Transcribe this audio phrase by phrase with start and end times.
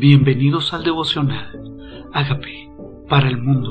[0.00, 2.08] Bienvenidos al devocional.
[2.14, 2.72] Hágame
[3.06, 3.68] para el mundo.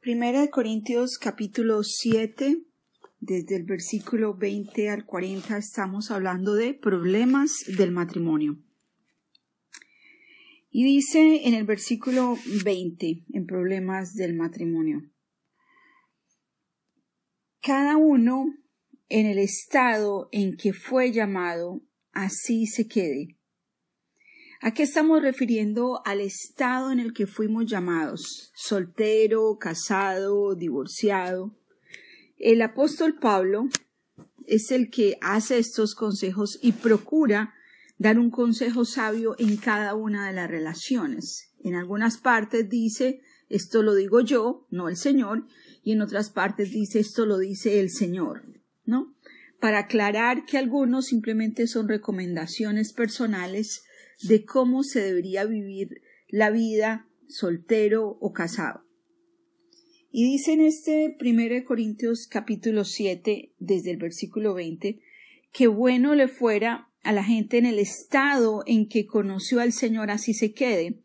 [0.00, 2.60] Primera de Corintios capítulo 7,
[3.20, 8.58] desde el versículo 20 al 40 estamos hablando de problemas del matrimonio.
[10.72, 15.02] Y dice en el versículo 20, en problemas del matrimonio,
[17.62, 18.46] cada uno
[19.08, 21.82] en el estado en que fue llamado
[22.18, 23.36] así se quede.
[24.60, 26.02] ¿A qué estamos refiriendo?
[26.04, 31.56] Al estado en el que fuimos llamados, soltero, casado, divorciado.
[32.36, 33.68] El apóstol Pablo
[34.46, 37.54] es el que hace estos consejos y procura
[37.98, 41.52] dar un consejo sabio en cada una de las relaciones.
[41.62, 45.46] En algunas partes dice, esto lo digo yo, no el Señor,
[45.84, 48.42] y en otras partes dice, esto lo dice el Señor,
[48.84, 49.14] ¿no?
[49.60, 53.84] Para aclarar que algunos simplemente son recomendaciones personales
[54.22, 58.84] de cómo se debería vivir la vida soltero o casado.
[60.10, 65.00] Y dice en este 1 Corintios capítulo 7, desde el versículo 20,
[65.52, 70.10] que bueno le fuera a la gente en el estado en que conoció al Señor
[70.10, 71.00] así se quede.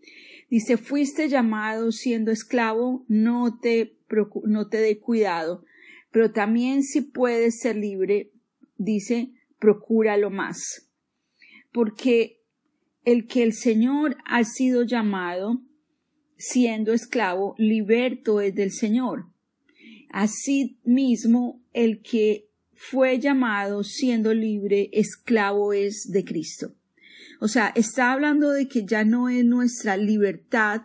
[0.49, 3.97] Dice, fuiste llamado siendo esclavo, no te,
[4.45, 5.65] no te dé cuidado,
[6.11, 8.32] pero también si puedes ser libre,
[8.83, 10.89] dice, procúralo más.
[11.71, 12.41] Porque
[13.05, 15.61] el que el Señor ha sido llamado,
[16.37, 19.25] siendo esclavo, liberto es del Señor.
[20.09, 26.75] Asimismo, el que fue llamado siendo libre, esclavo es de Cristo.
[27.39, 30.83] O sea, está hablando de que ya no es nuestra libertad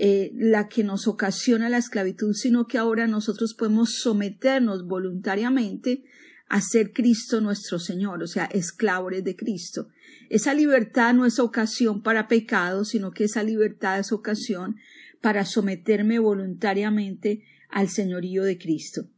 [0.00, 6.04] eh, la que nos ocasiona la esclavitud, sino que ahora nosotros podemos someternos voluntariamente
[6.48, 9.88] hacer Cristo nuestro Señor, o sea, esclavos de Cristo.
[10.30, 14.76] Esa libertad no es ocasión para pecado, sino que esa libertad es ocasión
[15.20, 19.08] para someterme voluntariamente al señorío de Cristo.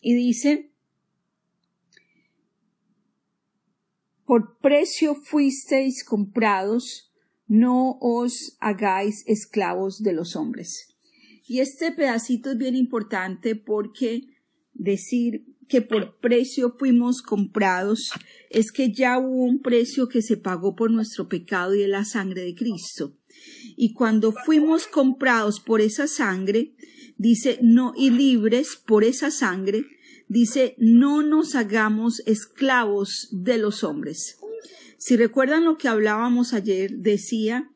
[0.00, 0.72] Y dice,
[4.24, 7.12] por precio fuisteis comprados,
[7.46, 10.94] no os hagáis esclavos de los hombres.
[11.46, 14.28] Y este pedacito es bien importante porque
[14.74, 18.10] decir que por precio fuimos comprados,
[18.50, 22.04] es que ya hubo un precio que se pagó por nuestro pecado y de la
[22.04, 23.14] sangre de Cristo.
[23.76, 26.74] Y cuando fuimos comprados por esa sangre,
[27.16, 29.84] dice, no, y libres por esa sangre,
[30.28, 34.38] dice, no nos hagamos esclavos de los hombres.
[34.96, 37.70] Si recuerdan lo que hablábamos ayer, decía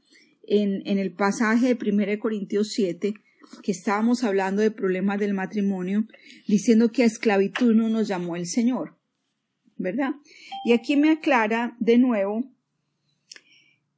[0.44, 3.14] en, en el pasaje de 1 Corintios 7,
[3.62, 6.06] que estábamos hablando de problemas del matrimonio,
[6.46, 8.96] diciendo que a esclavitud no nos llamó el Señor,
[9.76, 10.12] ¿verdad?
[10.64, 12.44] Y aquí me aclara de nuevo,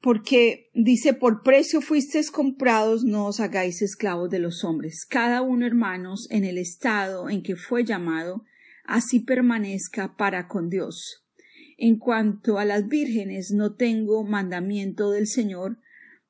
[0.01, 5.07] porque dice, por precio fuisteis comprados, no os hagáis esclavos de los hombres.
[5.09, 8.45] Cada uno, hermanos, en el estado en que fue llamado,
[8.85, 11.25] así permanezca para con Dios.
[11.79, 15.79] En cuanto a las vírgenes, no tengo mandamiento del Señor,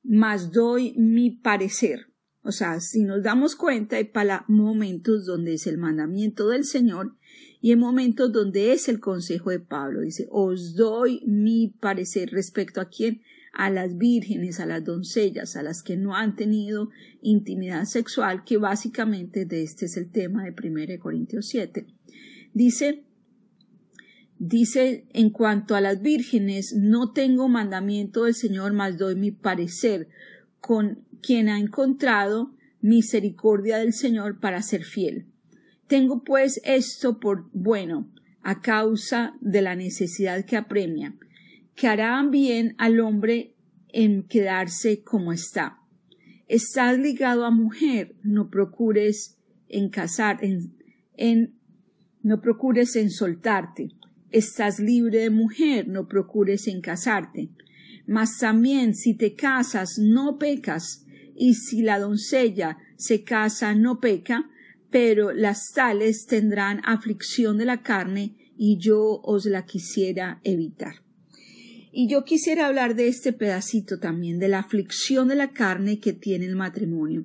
[0.03, 2.14] mas doy mi parecer
[2.45, 7.17] o sea, si nos damos cuenta, hay para momentos donde es el mandamiento del Señor
[7.63, 10.03] y en momentos donde es el consejo de Pablo.
[10.03, 13.23] Dice, os doy mi parecer respecto a quién,
[13.55, 16.91] a las vírgenes, a las doncellas, a las que no han tenido
[17.23, 21.87] intimidad sexual, que básicamente de este es el tema de 1 Corintios 7.
[22.53, 23.05] Dice,
[24.39, 30.09] dice, en cuanto a las vírgenes, no tengo mandamiento del Señor, mas doy mi parecer
[30.61, 35.27] con quien ha encontrado misericordia del Señor para ser fiel.
[35.87, 38.11] Tengo pues esto por bueno,
[38.43, 41.15] a causa de la necesidad que apremia,
[41.75, 43.55] que hará bien al hombre
[43.89, 45.79] en quedarse como está.
[46.47, 50.77] Estás ligado a mujer, no procures en casar, en,
[51.17, 51.55] en
[52.23, 53.89] no procures en soltarte.
[54.31, 57.51] Estás libre de mujer, no procures en casarte.
[58.07, 61.04] Mas también si te casas no pecas,
[61.37, 64.51] y si la doncella se casa no peca,
[64.91, 71.03] pero las tales tendrán aflicción de la carne, y yo os la quisiera evitar.
[71.91, 76.13] Y yo quisiera hablar de este pedacito también, de la aflicción de la carne que
[76.13, 77.25] tiene el matrimonio.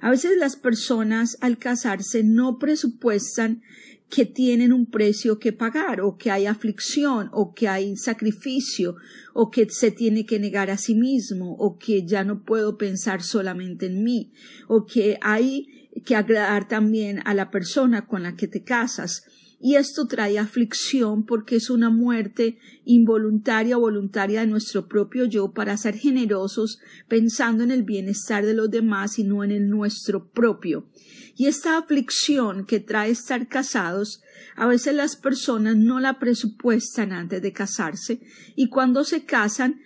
[0.00, 3.62] A veces las personas al casarse no presupuestan
[4.08, 8.96] que tienen un precio que pagar o que hay aflicción o que hay sacrificio
[9.32, 13.22] o que se tiene que negar a sí mismo o que ya no puedo pensar
[13.22, 14.32] solamente en mí
[14.68, 15.66] o que hay
[16.04, 19.24] que agradar también a la persona con la que te casas
[19.64, 25.52] y esto trae aflicción porque es una muerte involuntaria o voluntaria de nuestro propio yo
[25.52, 30.28] para ser generosos pensando en el bienestar de los demás y no en el nuestro
[30.28, 30.86] propio.
[31.34, 34.20] Y esta aflicción que trae estar casados,
[34.54, 38.20] a veces las personas no la presupuestan antes de casarse
[38.54, 39.80] y cuando se casan,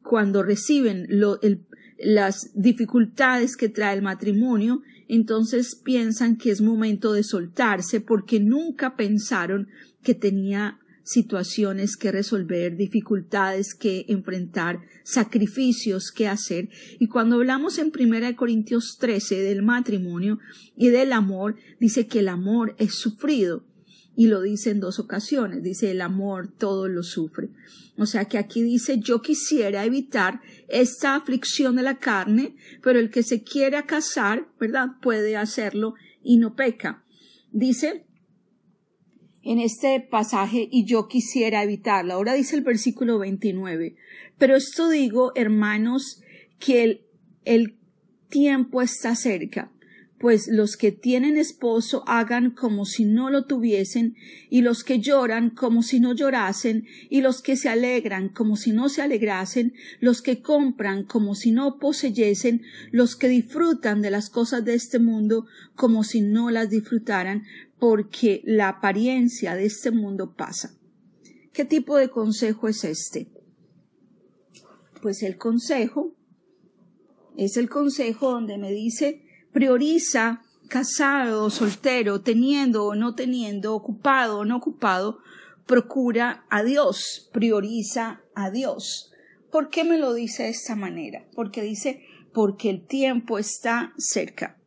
[0.00, 1.08] cuando reciben
[1.98, 8.96] las dificultades que trae el matrimonio, entonces piensan que es momento de soltarse porque nunca
[8.96, 9.68] pensaron
[10.02, 16.70] que tenía situaciones que resolver, dificultades que enfrentar, sacrificios que hacer.
[16.98, 20.38] Y cuando hablamos en Primera Corintios 13 del matrimonio
[20.76, 23.64] y del amor, dice que el amor es sufrido
[24.16, 27.50] y lo dice en dos ocasiones, dice el amor todo lo sufre.
[27.96, 33.10] O sea que aquí dice yo quisiera evitar esta aflicción de la carne, pero el
[33.10, 34.88] que se quiera casar, ¿verdad?
[35.02, 37.04] Puede hacerlo y no peca.
[37.52, 38.06] Dice
[39.42, 42.14] en este pasaje y yo quisiera evitarlo.
[42.14, 43.96] Ahora dice el versículo 29.
[44.38, 46.22] Pero esto digo, hermanos,
[46.58, 47.06] que el,
[47.44, 47.76] el
[48.28, 49.70] tiempo está cerca
[50.24, 54.16] pues los que tienen esposo hagan como si no lo tuviesen,
[54.48, 58.72] y los que lloran como si no llorasen, y los que se alegran como si
[58.72, 64.30] no se alegrasen, los que compran como si no poseyesen, los que disfrutan de las
[64.30, 65.44] cosas de este mundo
[65.74, 67.42] como si no las disfrutaran,
[67.78, 70.74] porque la apariencia de este mundo pasa.
[71.52, 73.28] ¿Qué tipo de consejo es este?
[75.02, 76.16] Pues el consejo
[77.36, 79.23] es el consejo donde me dice
[79.54, 85.20] prioriza casado soltero, teniendo o no teniendo, ocupado o no ocupado,
[85.64, 89.12] procura a Dios, prioriza a Dios.
[89.52, 91.24] ¿Por qué me lo dice de esta manera?
[91.36, 92.02] Porque dice,
[92.32, 94.58] porque el tiempo está cerca.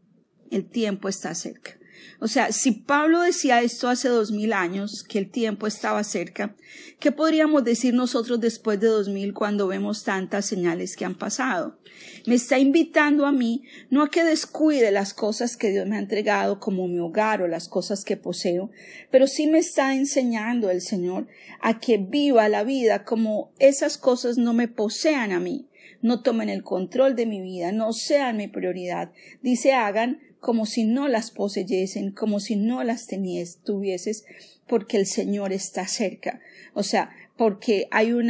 [0.50, 1.77] El tiempo está cerca.
[2.20, 6.56] O sea, si Pablo decía esto hace dos mil años, que el tiempo estaba cerca,
[7.00, 11.78] ¿qué podríamos decir nosotros después de dos mil cuando vemos tantas señales que han pasado?
[12.26, 16.00] Me está invitando a mí no a que descuide las cosas que Dios me ha
[16.00, 18.72] entregado como mi hogar o las cosas que poseo,
[19.12, 21.28] pero sí me está enseñando el Señor
[21.62, 25.68] a que viva la vida como esas cosas no me posean a mí,
[26.02, 29.12] no tomen el control de mi vida, no sean mi prioridad.
[29.42, 34.26] Dice hagan como si no las poseyesen, como si no las tenies, tuvieses,
[34.68, 36.42] porque el Señor está cerca.
[36.74, 38.30] O sea, porque hay un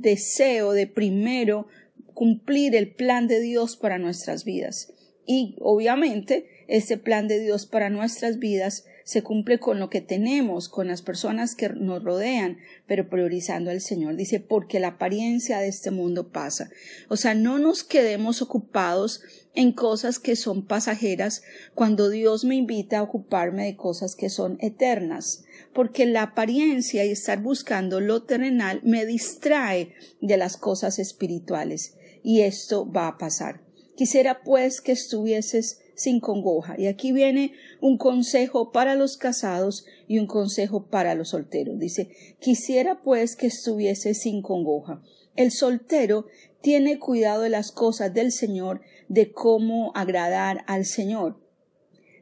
[0.00, 1.66] deseo de primero
[2.14, 4.92] cumplir el plan de Dios para nuestras vidas.
[5.26, 10.68] Y obviamente, ese plan de Dios para nuestras vidas se cumple con lo que tenemos,
[10.68, 12.56] con las personas que nos rodean,
[12.86, 14.16] pero priorizando al Señor.
[14.16, 16.70] Dice, porque la apariencia de este mundo pasa.
[17.08, 19.22] O sea, no nos quedemos ocupados
[19.54, 21.42] en cosas que son pasajeras
[21.74, 27.10] cuando Dios me invita a ocuparme de cosas que son eternas, porque la apariencia y
[27.10, 33.60] estar buscando lo terrenal me distrae de las cosas espirituales, y esto va a pasar.
[33.96, 36.74] Quisiera pues que estuvieses sin congoja.
[36.78, 41.78] Y aquí viene un consejo para los casados y un consejo para los solteros.
[41.78, 42.10] Dice,
[42.40, 45.02] quisiera pues que estuviese sin congoja.
[45.36, 46.26] El soltero
[46.60, 51.40] tiene cuidado de las cosas del Señor, de cómo agradar al Señor.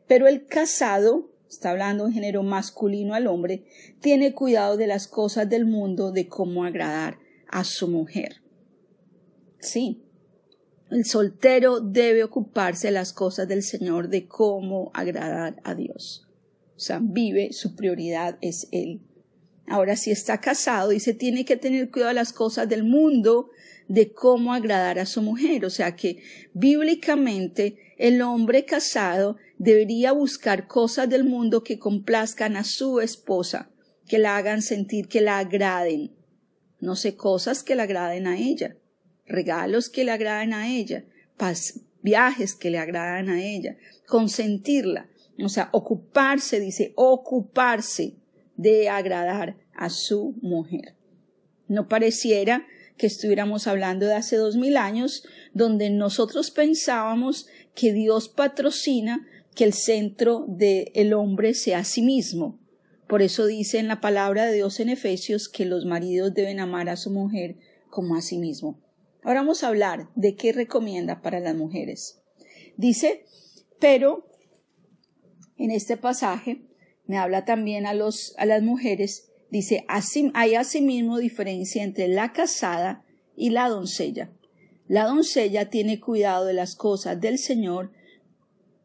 [0.07, 3.65] Pero el casado, está hablando en género masculino al hombre,
[4.01, 7.19] tiene cuidado de las cosas del mundo, de cómo agradar
[7.49, 8.43] a su mujer.
[9.61, 10.03] Sí,
[10.93, 16.29] el soltero debe ocuparse de las cosas del Señor, de cómo agradar a Dios.
[16.77, 19.01] O sea, vive, su prioridad es Él.
[19.67, 23.51] Ahora, si está casado, dice, tiene que tener cuidado de las cosas del mundo,
[23.89, 25.65] de cómo agradar a su mujer.
[25.65, 26.23] O sea que
[26.53, 33.71] bíblicamente el hombre casado debería buscar cosas del mundo que complazcan a su esposa,
[34.07, 36.13] que la hagan sentir que la agraden.
[36.81, 38.77] No sé, cosas que la agraden a ella
[39.33, 41.05] regalos que le agradan a ella,
[42.03, 45.09] viajes que le agradan a ella, consentirla,
[45.43, 48.15] o sea, ocuparse, dice, ocuparse
[48.57, 50.95] de agradar a su mujer.
[51.69, 55.25] No pareciera que estuviéramos hablando de hace dos mil años,
[55.55, 62.59] donde nosotros pensábamos que Dios patrocina que el centro del hombre sea a sí mismo.
[63.07, 66.89] Por eso dice en la palabra de Dios en Efesios que los maridos deben amar
[66.89, 67.57] a su mujer
[67.91, 68.79] como a sí mismo.
[69.23, 72.21] Ahora vamos a hablar de qué recomienda para las mujeres.
[72.77, 73.25] Dice,
[73.79, 74.27] pero
[75.57, 76.63] en este pasaje
[77.07, 79.85] me habla también a, las mujeres, dice,
[80.35, 83.05] hay asimismo diferencia entre la casada
[83.37, 84.33] y la doncella.
[84.89, 87.93] La doncella tiene cuidado de las cosas del Señor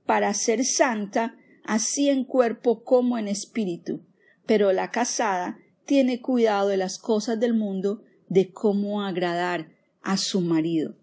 [0.06, 4.04] para ser santa, así en cuerpo como en espíritu.
[4.46, 9.77] pero la casada tiene cuidado de las cosas del mundo, de cómo agradar
[10.08, 10.96] a su marido.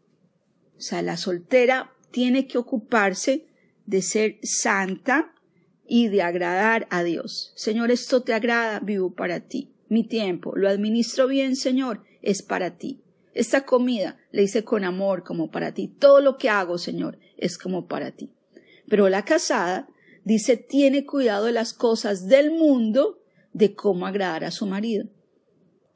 [0.79, 3.47] O sea, la soltera tiene que ocuparse
[3.85, 5.35] de ser santa
[5.87, 7.53] y de agradar a Dios.
[7.55, 9.75] Señor, esto te agrada, vivo para ti.
[9.91, 13.03] Mi tiempo, lo administro bien, Señor, es para ti.
[13.35, 15.89] Esta comida le hice con amor como para ti.
[15.89, 18.33] Todo lo que hago, Señor, es como para ti.
[18.89, 19.87] Pero la casada
[20.25, 23.21] dice tiene cuidado de las cosas del mundo,
[23.53, 25.11] de cómo agradar a su marido.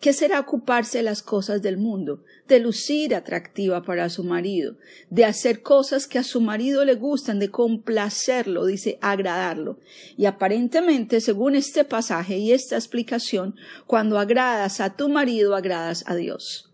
[0.01, 2.23] ¿Qué será ocuparse de las cosas del mundo?
[2.47, 4.77] De lucir atractiva para su marido,
[5.11, 9.81] de hacer cosas que a su marido le gustan, de complacerlo, dice agradarlo.
[10.17, 16.15] Y aparentemente, según este pasaje y esta explicación, cuando agradas a tu marido, agradas a
[16.15, 16.73] Dios.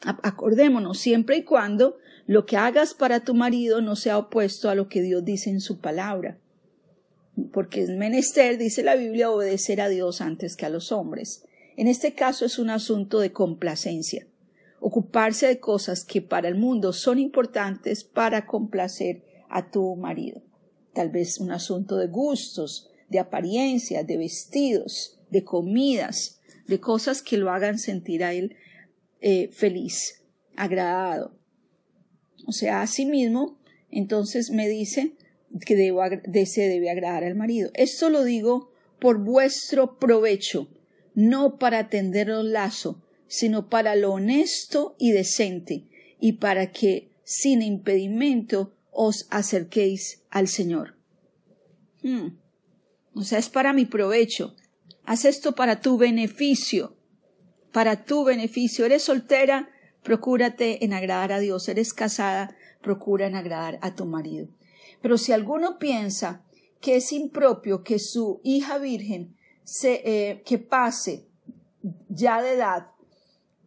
[0.00, 4.88] Acordémonos, siempre y cuando lo que hagas para tu marido no sea opuesto a lo
[4.88, 6.38] que Dios dice en su palabra.
[7.52, 11.45] Porque es menester, dice la Biblia, obedecer a Dios antes que a los hombres.
[11.76, 14.26] En este caso es un asunto de complacencia,
[14.80, 20.42] ocuparse de cosas que para el mundo son importantes para complacer a tu marido.
[20.94, 27.36] Tal vez un asunto de gustos, de apariencia, de vestidos, de comidas, de cosas que
[27.36, 28.56] lo hagan sentir a él
[29.20, 30.22] eh, feliz,
[30.56, 31.36] agradado.
[32.46, 33.58] O sea, a sí mismo,
[33.90, 35.12] entonces me dice
[35.64, 36.02] que debo,
[36.46, 37.70] se debe agradar al marido.
[37.74, 40.68] Esto lo digo por vuestro provecho,
[41.16, 45.88] no para tender el lazo, sino para lo honesto y decente,
[46.20, 50.94] y para que sin impedimento os acerquéis al Señor.
[52.02, 52.36] Hmm.
[53.14, 54.54] O sea, es para mi provecho.
[55.04, 56.96] Haz esto para tu beneficio.
[57.72, 58.84] Para tu beneficio.
[58.84, 59.70] Eres soltera,
[60.02, 61.68] procúrate en agradar a Dios.
[61.68, 64.48] Eres casada, procura en agradar a tu marido.
[65.00, 66.44] Pero si alguno piensa
[66.80, 71.26] que es impropio que su hija virgen se, eh, que pase
[72.08, 72.86] ya de edad,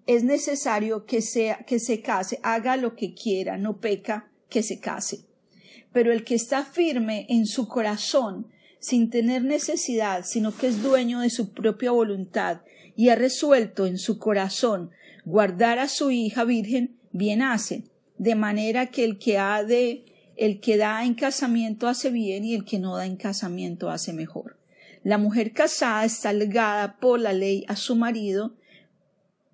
[0.08, 4.80] es necesario que, sea, que se case, haga lo que quiera, no peca que se
[4.80, 5.26] case.
[5.92, 8.48] Pero el que está firme en su corazón,
[8.80, 12.62] sin tener necesidad, sino que es dueño de su propia voluntad
[12.96, 14.92] y ha resuelto en su corazón
[15.26, 17.84] guardar a su hija virgen, bien hace,
[18.18, 20.06] de manera que el que ha de
[20.38, 24.14] el que da en casamiento hace bien y el que no da en casamiento hace
[24.14, 24.59] mejor.
[25.04, 28.56] La mujer casada está legada por la ley a su marido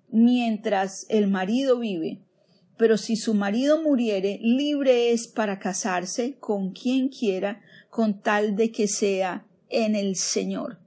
[0.08, 2.20] mientras el marido vive,
[2.76, 8.70] pero si su marido muriere, libre es para casarse con quien quiera, con tal de
[8.70, 10.78] que sea en el Señor,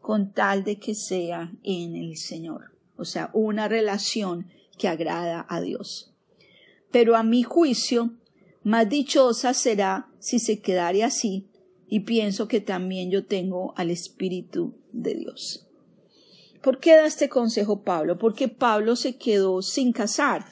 [0.00, 4.48] con tal de que sea en el Señor o sea, una relación
[4.78, 6.12] que agrada a Dios.
[6.90, 8.14] Pero a mi juicio,
[8.62, 11.48] más dichosa será si se quedare así,
[11.88, 15.66] y pienso que también yo tengo al Espíritu de Dios.
[16.62, 18.18] ¿Por qué da este consejo Pablo?
[18.18, 20.44] Porque Pablo se quedó sin casar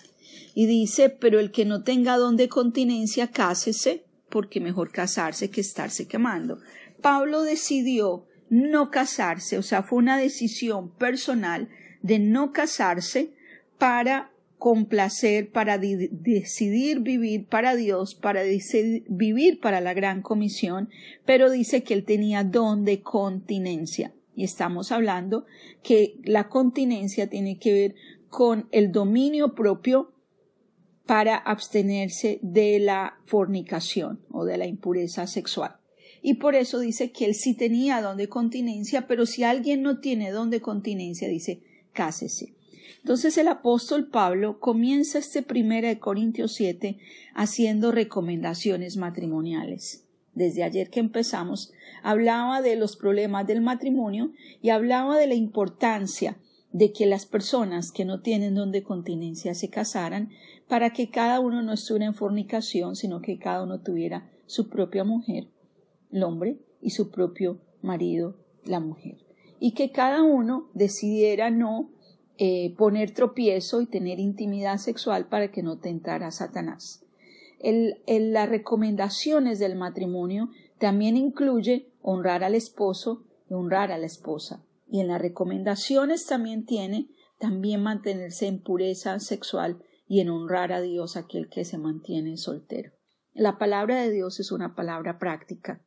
[0.55, 5.61] y dice, pero el que no tenga don de continencia, cásese, porque mejor casarse que
[5.61, 6.59] estarse quemando.
[7.01, 11.69] Pablo decidió no casarse, o sea, fue una decisión personal
[12.03, 13.33] de no casarse
[13.79, 18.43] para complacer, para decidir vivir para Dios, para
[19.09, 20.89] vivir para la gran comisión,
[21.27, 24.15] pero dice que él tenía don de continencia.
[24.35, 25.45] Y estamos hablando
[25.83, 27.95] que la continencia tiene que ver
[28.29, 30.13] con el dominio propio
[31.07, 35.77] para abstenerse de la fornicación o de la impureza sexual.
[36.23, 40.01] Y por eso dice que él sí tenía don de continencia, pero si alguien no
[40.01, 42.54] tiene don de continencia, dice, cásese.
[42.99, 46.99] Entonces el apóstol Pablo comienza este primera de Corintios 7
[47.35, 50.05] haciendo recomendaciones matrimoniales.
[50.35, 51.73] Desde ayer que empezamos,
[52.03, 56.39] hablaba de los problemas del matrimonio y hablaba de la importancia
[56.73, 60.31] de que las personas que no tienen don de continencia se casaran
[60.67, 65.05] para que cada uno no estuviera en fornicación, sino que cada uno tuviera su propia
[65.05, 65.47] mujer,
[66.11, 69.25] el hombre, y su propio marido, la mujer
[69.65, 71.89] y que cada uno decidiera no
[72.39, 77.05] eh, poner tropiezo y tener intimidad sexual para que no tentara a Satanás.
[77.61, 84.63] El, las recomendaciones del matrimonio también incluye honrar al esposo y honrar a la esposa.
[84.91, 90.81] Y en las recomendaciones también tiene también mantenerse en pureza sexual y en honrar a
[90.81, 92.93] Dios aquel que se mantiene soltero.
[93.33, 95.83] La palabra de Dios es una palabra práctica,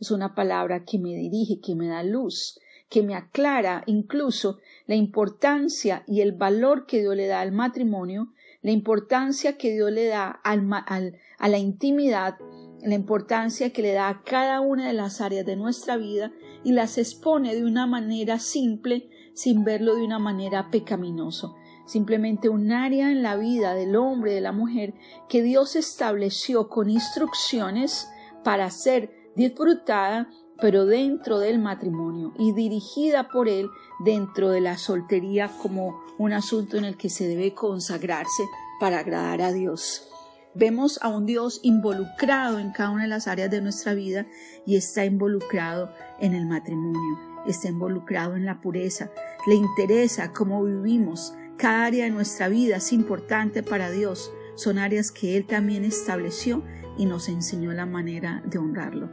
[0.00, 2.58] es una palabra que me dirige, que me da luz,
[2.92, 8.34] que me aclara incluso la importancia y el valor que Dios le da al matrimonio,
[8.60, 12.36] la importancia que Dios le da a la intimidad
[12.82, 16.32] la importancia que le da a cada una de las áreas de nuestra vida
[16.64, 21.54] y las expone de una manera simple sin verlo de una manera pecaminoso.
[21.86, 24.94] Simplemente un área en la vida del hombre de la mujer
[25.28, 28.08] que Dios estableció con instrucciones
[28.42, 30.28] para ser disfrutada
[30.62, 36.76] pero dentro del matrimonio y dirigida por él dentro de la soltería como un asunto
[36.76, 38.44] en el que se debe consagrarse
[38.78, 40.08] para agradar a Dios.
[40.54, 44.26] Vemos a un Dios involucrado en cada una de las áreas de nuestra vida
[44.64, 45.90] y está involucrado
[46.20, 49.10] en el matrimonio, está involucrado en la pureza,
[49.48, 51.34] le interesa cómo vivimos.
[51.56, 56.62] Cada área de nuestra vida es importante para Dios, son áreas que Él también estableció
[56.96, 59.10] y nos enseñó la manera de honrarlo.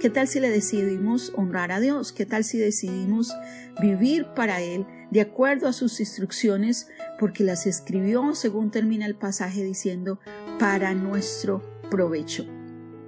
[0.00, 2.12] ¿Qué tal si le decidimos honrar a Dios?
[2.12, 3.34] ¿Qué tal si decidimos
[3.80, 6.88] vivir para Él de acuerdo a sus instrucciones?
[7.18, 10.20] Porque las escribió, según termina el pasaje, diciendo,
[10.58, 12.44] para nuestro provecho,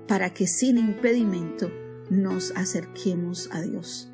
[0.07, 1.71] para que sin impedimento
[2.09, 4.11] nos acerquemos a Dios.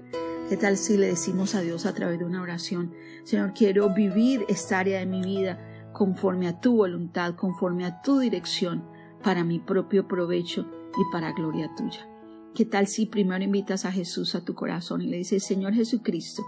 [0.49, 4.45] ¿Qué tal si le decimos a Dios a través de una oración, Señor, quiero vivir
[4.49, 8.85] esta área de mi vida conforme a tu voluntad, conforme a tu dirección,
[9.23, 12.13] para mi propio provecho y para gloria tuya?
[12.54, 16.44] ¿Qué tal si primero invitas a Jesús a tu corazón y le dices, Señor Jesucristo,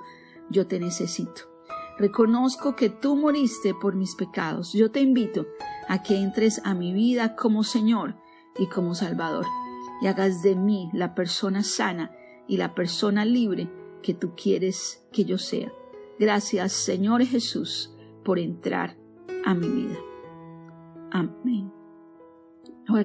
[0.50, 1.42] yo te necesito?
[1.98, 4.72] Reconozco que tú moriste por mis pecados.
[4.72, 5.46] Yo te invito
[5.88, 8.16] a que entres a mi vida como Señor
[8.58, 9.46] y como Salvador
[10.00, 12.12] y hagas de mí la persona sana
[12.46, 13.68] y la persona libre
[14.02, 15.72] que tú quieres que yo sea.
[16.18, 17.94] Gracias, Señor Jesús,
[18.24, 18.96] por entrar
[19.44, 19.96] a mi vida.
[21.10, 21.72] Amén.
[22.88, 23.04] Hola